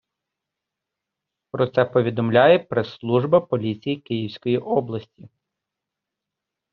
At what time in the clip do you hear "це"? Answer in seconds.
1.67-1.85